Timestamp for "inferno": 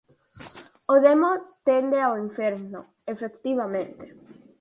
2.27-2.79